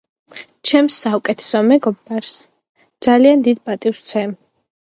ჩემს 0.69 0.95
საუკეთესო 1.03 1.61
მეგობრებს 1.69 2.33
ძალიან 3.09 3.47
დიდ 3.49 3.63
პატივს 3.69 4.01
ვცემ 4.07 4.39